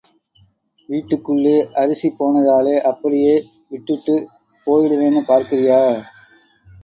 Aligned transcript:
வீட்டுக்குள்ளே 0.89 1.57
அரிசி 1.73 2.09
போனதாலே 2.19 2.73
அப்படியே, 2.81 3.35
விட்டுட்டுப் 3.69 4.25
போயிடுவேன்னு 4.67 5.21
பார்க்குறியா? 5.27 5.79